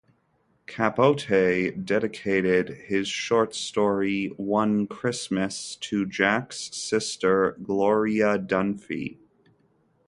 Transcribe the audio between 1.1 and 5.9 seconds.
dedicated his short story "One Christmas"